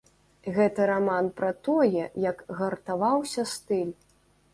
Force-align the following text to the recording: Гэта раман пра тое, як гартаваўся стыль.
Гэта 0.53 0.85
раман 0.91 1.27
пра 1.41 1.49
тое, 1.67 2.05
як 2.23 2.41
гартаваўся 2.61 3.45
стыль. 3.53 3.93